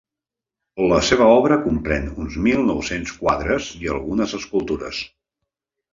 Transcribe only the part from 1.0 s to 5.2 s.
seva obra comprèn uns mil nou-cents quadres i algunes escultures.